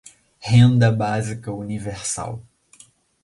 [0.39, 2.41] Renda Básica Universal